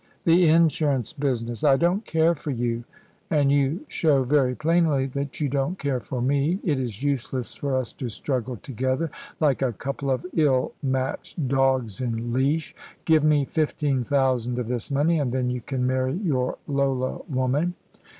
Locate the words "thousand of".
14.03-14.67